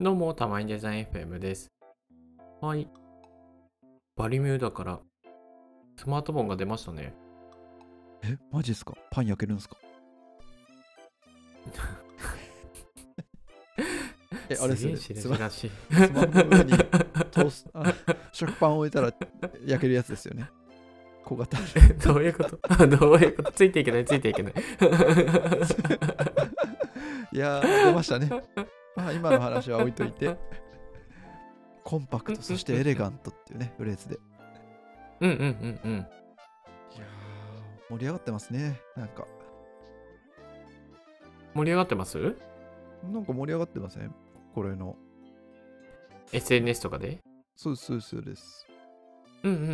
[0.00, 1.72] どうも、たまにデザイン FM です。
[2.60, 2.86] はい。
[4.16, 5.00] バリミューダから
[5.96, 7.12] スマートフォンが出ましたね。
[8.22, 8.94] え、マジっすか？
[9.10, 9.76] パン焼けるんすか？
[14.48, 14.96] え、あれですよね。
[14.98, 15.50] すスマ。
[15.50, 15.66] ス
[16.12, 16.72] マホの上に
[17.32, 17.92] トースあ
[18.32, 19.12] 食パンを置いたら
[19.66, 20.48] 焼けるやつですよね。
[21.24, 21.58] 小型。
[22.06, 22.56] どういうこと？
[22.86, 23.50] どういうこと？
[23.50, 24.52] ついていけない、ついていけない。
[27.32, 28.30] いやー、出ましたね。
[28.98, 30.36] まあ、今の話は置いといて。
[31.84, 34.16] コンパクト、そしてエレガントっていうね、フレーズで。
[34.16, 34.18] い
[35.20, 35.96] うんうんうんうん。
[35.96, 38.80] やー、盛り上がってますね。
[38.94, 39.26] なんか、
[41.54, 42.18] 盛り上がってます？
[42.18, 44.14] なんか盛り上がってません？
[44.54, 44.96] これの。
[46.32, 47.20] ?SNS とかで？
[47.56, 48.66] そうです、そうです、そうです。
[49.44, 49.72] うんうんうんう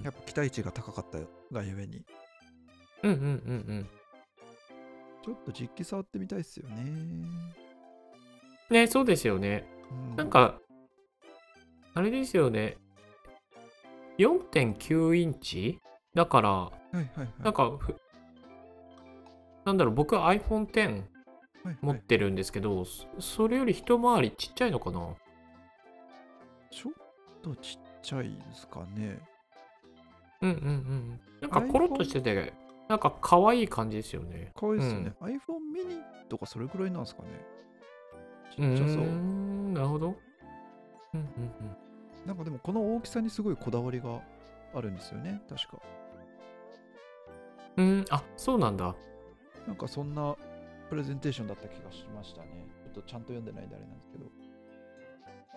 [0.00, 0.10] んや。
[0.10, 1.18] っぱ期待値が高かった
[1.54, 2.04] がゆえに。
[3.04, 3.28] うんうんうんう
[3.74, 3.88] ん。
[5.24, 7.61] ちょっと実機触ってみたいっすよね。
[8.72, 9.64] ね、そうですよね。
[9.90, 10.58] うんなん、か、
[11.94, 12.76] あれですよね。
[14.18, 15.78] 4.9インチ？
[16.14, 17.28] だから、はいはいはい。
[17.44, 17.94] なんかふ、
[19.64, 20.88] なんだろう、僕は iPhone X はい
[21.64, 25.14] はい持ってるんですけど、そそれより一回りちっちゃいのかな？
[26.70, 26.92] ちょっ
[27.42, 29.18] とちっちゃいですかね。
[30.40, 31.20] うんうんうん。
[31.40, 32.52] なんかコロッとしてて、
[32.88, 34.50] なんか可愛い感じですよね。
[34.56, 35.12] かわいいですよね。
[35.20, 35.36] iPhone
[35.72, 37.28] mini とかそれぐらいなんですかね。
[38.56, 39.04] ちうーっちゃそう。
[39.04, 40.16] ん、なるほど。
[41.14, 41.26] うんうん
[42.26, 44.20] なんかでもこの大きさにすごいこだわりが
[44.74, 45.42] あるんですよね。
[45.48, 45.82] 確か。
[47.76, 47.86] うん。
[47.86, 48.94] うん、あ、そうなんだ。
[49.66, 50.36] なんかそんな
[50.88, 52.68] プレゼンテーションだった気がしましたね。
[52.84, 54.24] ちょっとちゃんと読んでないんであれなんですけど。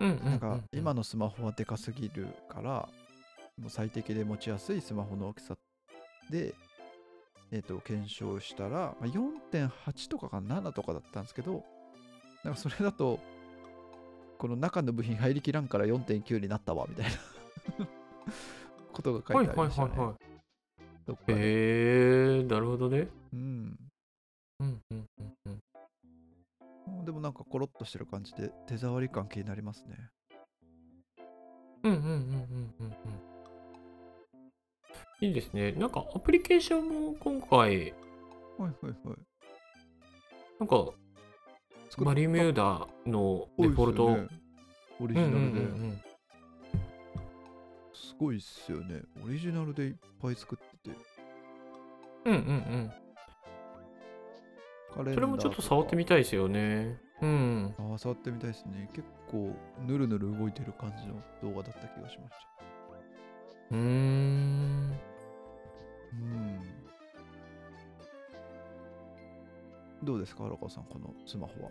[0.00, 0.30] うんうんうん、うん。
[0.30, 2.88] なんか今のスマホはでかすぎるから、
[3.58, 5.56] もう最適で持ちやすいスマホの大きさ
[6.30, 6.54] で、
[7.52, 11.64] えっ、と、検証したら、まあ4.8とかか7とかだったんですけど、
[12.44, 13.20] なんかそれだと、
[14.38, 17.06] この中の部品入りきらんから4.9になったわ、みたい
[17.78, 17.86] な
[18.92, 19.90] ことが書はいいてありましたね。
[19.90, 20.16] はいはいはい。
[21.06, 23.08] どっかでへえー、なるほどね。
[23.32, 23.76] うん。
[24.60, 25.60] うんうんうん
[26.88, 27.04] うん。
[27.04, 29.96] でもなんかコロッとしてる感じで手触り感気になりますね。
[31.82, 32.14] うんうんうんうん
[32.80, 32.88] うんう
[35.24, 35.26] ん。
[35.26, 35.72] いいですね。
[35.72, 37.70] なんかアプリケーションも今回、はい
[38.60, 38.96] はいはい。
[40.58, 40.92] なんか
[41.98, 44.28] バリミューダのデフォルト、ね
[45.00, 46.00] オリジナルで、うんうんうん
[47.94, 49.00] すごいっすよね。
[49.24, 50.96] オリジナルでいっぱい作ってて。
[52.26, 52.40] うんうんう
[52.76, 52.92] ん
[54.92, 56.98] それもちょっと触ってみたいですよね。
[57.22, 57.74] うん。
[57.78, 58.90] ああ、触ってみたいですね。
[58.92, 59.54] 結構、
[59.86, 62.64] ぬるぬる動いてる感じの動画だった気がしました。
[63.70, 64.98] うーん。
[66.12, 66.60] うん。
[70.02, 71.70] どうですか、荒川さん、このスマホは？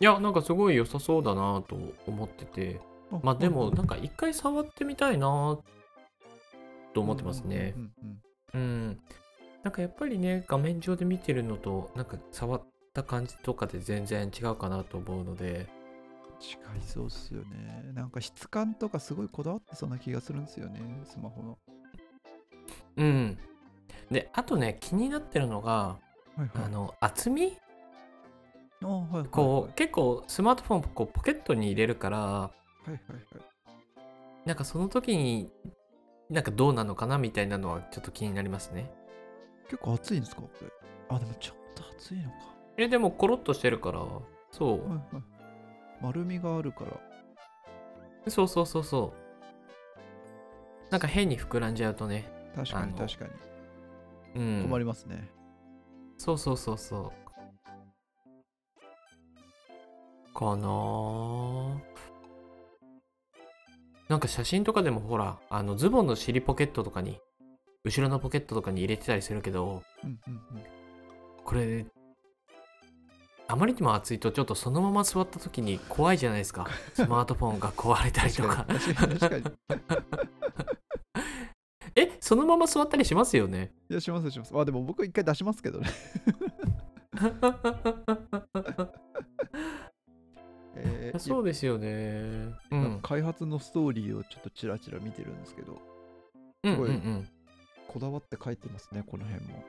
[0.00, 1.76] いや、なんかすごい良さそうだなと
[2.06, 2.80] 思ってて。
[3.22, 5.58] まあでも、なんか一回触ってみたいな
[6.92, 7.74] と思ってますね
[8.52, 8.58] う。
[8.58, 9.00] ん。
[9.62, 15.68] なんかやっぱりね、画面上で見てるのと、なんか触った感じとかで全然違うかなと思うので。
[16.40, 17.92] 近いそうっすよね。
[17.94, 21.58] なんか質感とかすごいこだわってそうな気がするんですよね、スマホの。
[22.96, 23.38] うん。
[24.10, 25.98] で、あとね、気になってるのが、は
[26.38, 26.50] いはい。
[26.64, 27.56] あの、厚み？
[28.82, 32.50] あはいはいはい、こう、結構スマートフォンこうポケットに入れるから、は
[32.86, 33.22] いはいはい。
[34.44, 35.50] なんかその時に、
[36.28, 38.90] なんかどうなのかなみたいなのはちょっと気になりますね。
[39.64, 40.68] 結構熱いんですかこれ？
[41.08, 42.36] あ、でもちょっと熱いのか。
[42.76, 44.00] え、でもコロッとしてるから、
[44.50, 45.00] そはいはい。
[46.02, 46.90] 丸みがあるから。
[48.26, 48.30] う。
[48.30, 49.12] そうそうそうそ
[50.88, 50.90] う。
[50.90, 52.30] なんか変に膨らんじゃうとね。
[52.54, 53.30] 確かに確かに。
[54.34, 54.62] うん。
[54.64, 55.28] 困りますね。
[56.18, 57.24] そうそうそうそう。
[60.34, 61.78] かなー
[64.08, 67.18] なんか写真とかでもほら、あのズボンの尻ポケットとかに、
[67.84, 70.62] 後ろのポケットとかに入れてたりするけど、うんうんうん。
[71.44, 71.86] これ、
[73.46, 76.66] あまりにも熱いとちょっとそのまま座った時に怖いじゃないですか。
[76.94, 78.66] スマートフォンが壊れたりとか。
[78.68, 79.56] 確かに確かに。
[82.24, 83.70] そのまま座ったりしますよね。
[83.90, 84.56] いや、しますします。
[84.56, 85.90] あ、でも僕一回出しますけどね。
[90.76, 92.54] えーそうですよね。
[92.70, 95.82] うなん開発のストーリーをちょっとちらちら見てるんですけど、
[96.62, 97.28] うんうんごいうん。
[97.88, 99.62] こだわって書いてますね、この辺も。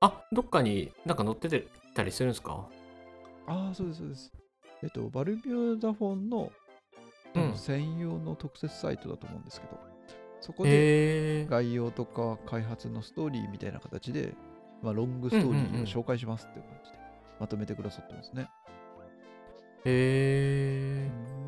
[0.00, 1.66] あ、どっかになんか載って
[1.96, 2.68] たりするんですか？
[3.48, 4.32] ああ、そうです、そうです。
[4.84, 6.52] えっと、バルミューダフォンの
[7.34, 9.95] 多うん分専用の特設サイトだと思うんですけど、
[10.46, 11.46] そこで。
[11.50, 14.34] 概要とか開発のストーリーみたいな形で、
[14.80, 16.98] まあ、ロングストーリーを紹介しますっていう感じで。
[17.40, 18.48] まとめてくださってますね。
[19.84, 21.10] へえ。
[21.10, 21.46] うん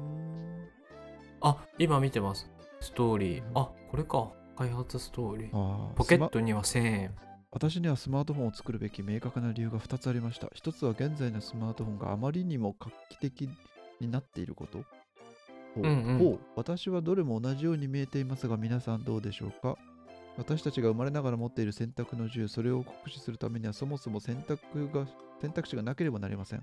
[1.40, 2.50] あ、今見てます。
[2.80, 3.42] ストーリー。
[3.54, 4.32] あ、これか。
[4.56, 5.48] 開発ストーリー。
[5.52, 7.14] あーポケットには1000円。
[7.52, 10.48] 私にはスマートフォンを作るべき明確な理由が2つありました。
[10.48, 13.48] 1つは現在のスマートフォンがあまりにも画期的
[14.00, 14.84] になっていること。
[15.74, 19.76] ほううんうんほう私はどれも同じように見えていますが皆さんどうでしょうか？
[20.36, 25.06] 私たちが生まれながら持っている選択の自由、それを酷使するためにはそもそも選択が
[25.40, 26.62] 選択肢がなければなりません。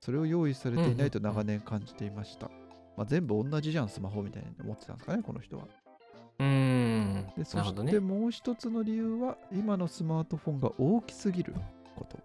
[0.00, 2.50] それを用意されていないとうんうんうん長年感じていました。
[2.96, 5.64] まあ、全部同じじゃん、スマホみたいに思ってたんですかね、この人は。
[6.38, 7.26] うーん。
[7.36, 8.00] でそして。
[8.00, 11.54] もう一つの理由は今のスマートフォンが大きすぎる
[11.96, 12.18] こと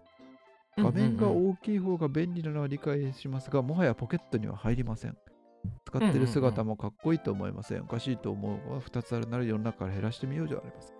[0.76, 5.16] 画面がうんうんうん大きい方が便利なのは理解しますがもはやポケットには入りません
[5.86, 7.82] 使ってる姿もかっこいいと思いません。
[7.82, 9.26] おかしいと思うのは2つある。
[9.28, 10.96] なら世の中から減らしてみようじゃありません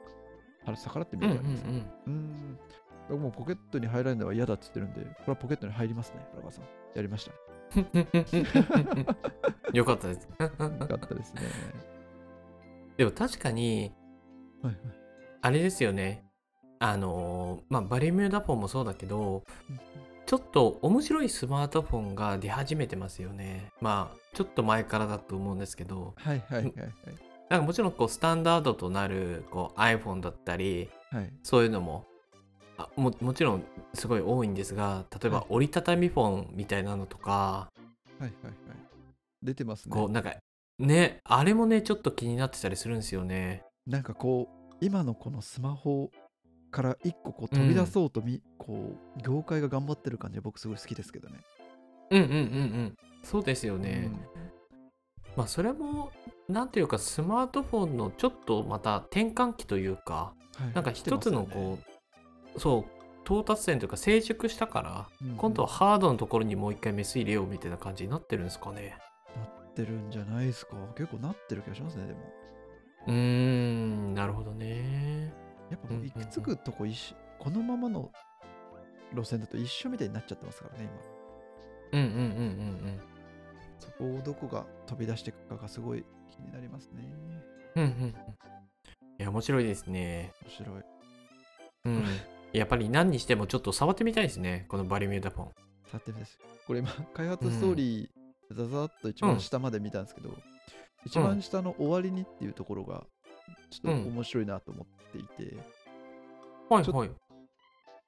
[0.65, 2.57] 腹逆らってみうんうようじゃありませんんうーん。
[2.57, 2.65] だか
[3.11, 6.65] らもうポケットに入らないのは嫌だって言ってるんでこれはポケットに入りますねラバさん。
[6.95, 7.33] やりました。
[9.73, 10.29] よかったです。
[10.29, 11.43] よかったですね。
[12.97, 13.93] でも確かに、
[14.63, 14.83] はいはい。
[15.43, 16.25] あれですよね。
[16.81, 19.45] あのーまあ、バリミューダフォンもそうだけど、
[20.31, 23.73] ちょっと面白いスマートフォンが出始めてますよね。
[23.81, 26.75] まあ、ちょっと前からだと思うんですけど、はいはいはい
[27.49, 31.33] なんかもちろんこうスタンダードとなるこう iPhone だったり、はいはい。
[31.43, 32.07] そういうのも
[32.79, 35.47] あももちろんすごい多いんですが、例えばはい。
[35.49, 37.73] 折りたたみフォンみたいなのとか、は
[38.21, 38.55] いはいはい。
[39.43, 39.93] 出てますね。
[39.93, 40.33] こうなんか
[40.79, 43.65] ね、あれもね、ちょっと気になってたりするんですよね。
[43.85, 46.13] なんかこう今のこのスマホ
[46.71, 51.41] から一個こう飛び出そうとみ、こう業界が頑張ってる感じは僕すごい好きですけどね。
[52.11, 52.97] うんうんうんうん。
[53.23, 54.11] そうですよね。
[54.13, 54.41] うん
[55.37, 56.11] まあそれも
[56.49, 61.79] なんていうかスマートフォンのちょっとまた転換期というかはいなんか一つのこ
[62.57, 62.85] う、そう
[63.25, 68.97] 到達点というか成熟したから、うんうん今度はハードのところにもう一回メス入れようみたいな感じになってるんですかね
[69.37, 70.73] なってるんじゃないですか。
[70.97, 72.21] 結構なってる気がしますね、でも。
[73.07, 75.33] うーんなるほどね
[75.71, 78.11] やっぱうんうんうん行き着くとこ一緒、このままの
[79.15, 80.91] 路線だと一緒みたいになっちゃってますからね、
[81.93, 82.01] 今。
[82.01, 83.01] うんうんうんうん
[83.79, 87.03] そこをどこが飛び出していくかがすごい気になりますね。
[87.77, 90.83] うんうんうんうんいや面白いですね面白い。
[91.87, 92.05] うん
[92.53, 95.53] やっぱり何にしてもちょっと触ってみたいですねこのバリミューダフォン
[95.91, 96.39] さてです。
[96.67, 100.31] これ今、開発ストーリー、ざざっと一番下まで見たんですけど、
[101.05, 103.05] 一番下の終わりにっていうところが、
[103.71, 107.11] ちょっと面白いなと思っていて、ちょはいはい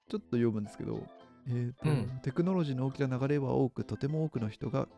[0.09, 1.01] ちょっと読むんですけど、
[1.49, 4.89] えーとうんテクノロジーの大きな流れは多く、とても多くの人が、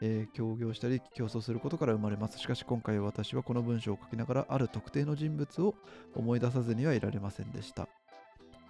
[0.00, 2.38] えー協業したり競争することから生まれます。
[2.38, 5.74] しかし今回私はこの文章を書きながら、ある特定の人物を
[6.14, 7.88] 思い出さずにはいられませんでした。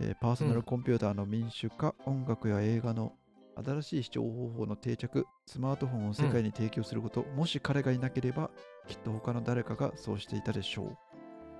[0.01, 3.13] えーパーソナうんルコンピューターの民主化、音楽や映画の
[3.65, 8.51] 新しい視聴方法の定着、スマートフォンを世界に提供すること、もし彼がいなければ、
[8.89, 10.99] きっと他の誰かがそうしていたでしょう。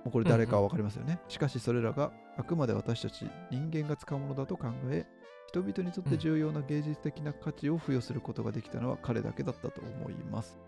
[0.05, 1.19] もうこれ誰かは分かりますよね。
[1.27, 5.07] しかしそれらがあくまで私たち人間が使うものだと考え、
[5.47, 10.59] 人々にとって重要な芸術的な価値を付与することができたのは彼だけだったと思います。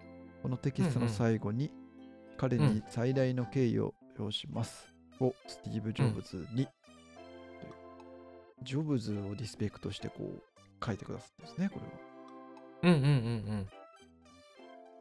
[0.41, 1.71] このテキストの最後に、
[2.37, 4.91] 彼に最大の敬意を表します。
[5.19, 6.67] をスティーブ・ジョブズに、う
[8.63, 11.79] ジョブズをリスペクトしてこう書いてくださってですね、こ
[12.83, 12.95] れは。
[12.95, 13.11] うんうんうんう
[13.61, 13.67] ん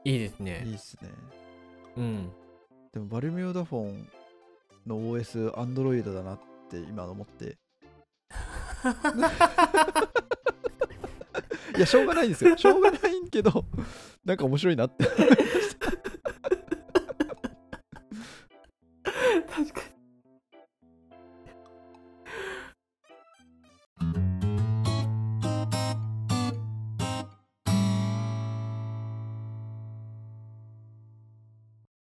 [0.04, 1.10] いいですねいいっすね。
[1.96, 2.30] うん
[2.92, 4.08] でもバルミューダフォン
[4.86, 6.40] の OS、Android だなっ
[6.70, 7.58] て今思って。
[11.76, 12.56] いや、しょうがないんですよ。
[12.56, 13.64] しょうがないんけど、
[14.24, 15.04] なんか面白いなって。